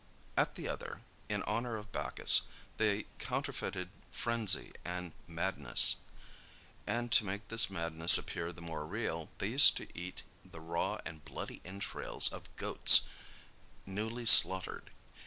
At 0.35 0.55
the 0.55 0.67
other, 0.67 1.03
in 1.29 1.43
honor 1.43 1.77
of 1.77 1.91
Bacchus, 1.91 2.47
they 2.77 3.05
counterfeited 3.19 3.91
phrenzy 4.11 4.71
and 4.83 5.11
madness; 5.27 5.97
and 6.87 7.11
to 7.11 7.23
make 7.23 7.49
this 7.49 7.69
madness 7.69 8.17
appear 8.17 8.51
the 8.51 8.63
more 8.63 8.87
real, 8.87 9.29
they 9.37 9.49
used 9.49 9.77
to 9.77 9.95
eat 9.95 10.23
the 10.43 10.59
raw 10.59 10.97
and 11.05 11.23
bloody 11.23 11.61
entrails 11.63 12.33
of 12.33 12.49
goats 12.55 13.01
newly 13.85 14.25
slaughtered. 14.25 14.89